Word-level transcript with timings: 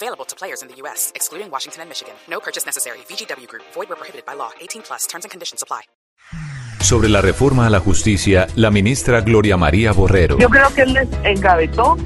Available 0.00 0.24
to 0.26 0.36
players 0.36 0.62
in 0.62 0.68
the 0.68 0.76
U.S., 0.82 1.10
excluding 1.16 1.50
Washington 1.50 1.82
and 1.82 1.88
Michigan. 1.88 2.14
No 2.30 2.38
purchase 2.38 2.64
necessary. 2.64 2.98
VGW 3.08 3.48
Group. 3.48 3.64
Void 3.74 3.88
where 3.88 3.96
prohibited 3.96 4.24
by 4.24 4.34
law. 4.34 4.50
18 4.60 4.82
plus. 4.82 5.08
Terms 5.08 5.24
and 5.24 5.30
conditions 5.32 5.60
apply. 5.60 5.82
Sobre 6.80 7.08
la 7.08 7.20
reforma 7.20 7.66
a 7.66 7.70
la 7.70 7.80
justicia, 7.80 8.46
la 8.54 8.70
ministra 8.70 9.20
Gloria 9.22 9.56
María 9.56 9.90
Borrero. 9.92 10.38
Yo 10.38 10.48
creo 10.48 10.72
que 10.72 10.82
él 10.82 10.92
les 10.92 11.08
engavetó, 11.24 11.96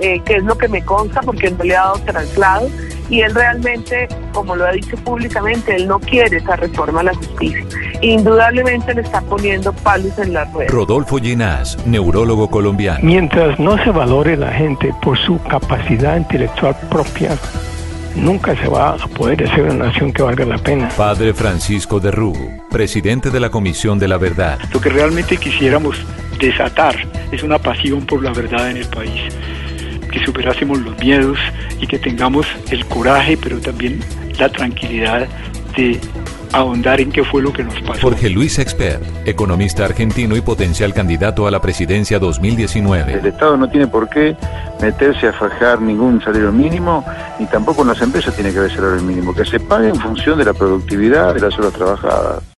eh, 0.00 0.22
que 0.24 0.36
es 0.36 0.44
lo 0.44 0.56
que 0.56 0.68
me 0.68 0.82
consta 0.82 1.20
porque 1.20 1.50
no 1.50 1.62
le 1.62 1.76
ha 1.76 1.82
dado 1.82 1.98
traslado 2.06 2.70
y 3.10 3.20
él 3.20 3.34
realmente, 3.34 4.08
como 4.32 4.56
lo 4.56 4.64
ha 4.64 4.72
dicho 4.72 4.96
públicamente, 5.04 5.76
él 5.76 5.88
no 5.88 6.00
quiere 6.00 6.38
esa 6.38 6.56
reforma 6.56 7.00
a 7.00 7.04
la 7.04 7.14
justicia. 7.14 7.66
Indudablemente 8.02 8.94
le 8.94 9.02
está 9.02 9.20
poniendo 9.20 9.72
palos 9.72 10.18
en 10.18 10.32
la 10.32 10.44
rueda. 10.46 10.70
Rodolfo 10.70 11.18
Ginás, 11.18 11.76
neurólogo 11.86 12.48
colombiano. 12.48 13.00
Mientras 13.02 13.58
no 13.58 13.82
se 13.84 13.90
valore 13.90 14.36
la 14.36 14.52
gente 14.52 14.94
por 15.02 15.18
su 15.18 15.38
capacidad 15.42 16.16
intelectual 16.16 16.74
propia, 16.88 17.36
nunca 18.16 18.56
se 18.56 18.68
va 18.68 18.90
a 18.94 18.96
poder 18.96 19.46
hacer 19.46 19.64
una 19.64 19.86
nación 19.86 20.12
que 20.12 20.22
valga 20.22 20.46
la 20.46 20.58
pena. 20.58 20.88
Padre 20.96 21.34
Francisco 21.34 22.00
de 22.00 22.10
Rugo, 22.10 22.48
presidente 22.70 23.30
de 23.30 23.40
la 23.40 23.50
Comisión 23.50 23.98
de 23.98 24.08
la 24.08 24.16
Verdad. 24.16 24.58
Lo 24.72 24.80
que 24.80 24.88
realmente 24.88 25.36
quisiéramos 25.36 25.96
desatar 26.38 26.96
es 27.30 27.42
una 27.42 27.58
pasión 27.58 28.06
por 28.06 28.22
la 28.22 28.32
verdad 28.32 28.70
en 28.70 28.78
el 28.78 28.86
país 28.86 29.20
que 30.10 30.24
superásemos 30.24 30.80
los 30.80 30.98
miedos 30.98 31.38
y 31.80 31.86
que 31.86 31.98
tengamos 31.98 32.46
el 32.70 32.84
coraje, 32.86 33.36
pero 33.36 33.60
también 33.60 34.00
la 34.38 34.48
tranquilidad 34.48 35.28
de 35.76 36.00
ahondar 36.52 37.00
en 37.00 37.10
qué 37.10 37.24
fue 37.24 37.42
lo 37.42 37.52
que 37.52 37.64
nos 37.64 37.80
pasó. 37.82 38.00
Jorge 38.00 38.30
Luis 38.30 38.58
Expert, 38.58 39.02
economista 39.26 39.84
argentino 39.84 40.36
y 40.36 40.40
potencial 40.40 40.92
candidato 40.94 41.46
a 41.46 41.50
la 41.50 41.60
presidencia 41.60 42.18
2019. 42.18 43.14
El 43.14 43.26
Estado 43.26 43.56
no 43.56 43.68
tiene 43.68 43.86
por 43.86 44.08
qué 44.08 44.36
meterse 44.80 45.28
a 45.28 45.32
fajar 45.32 45.80
ningún 45.80 46.20
salario 46.22 46.52
mínimo, 46.52 47.04
ni 47.38 47.46
tampoco 47.46 47.82
en 47.82 47.88
las 47.88 48.00
empresas 48.00 48.34
tiene 48.34 48.52
que 48.52 48.58
haber 48.58 48.70
salario 48.74 49.02
mínimo, 49.02 49.34
que 49.34 49.44
se 49.44 49.60
pague 49.60 49.88
en 49.88 49.96
función 49.96 50.38
de 50.38 50.44
la 50.44 50.54
productividad 50.54 51.34
de 51.34 51.40
las 51.40 51.58
horas 51.58 51.72
trabajadas. 51.72 52.49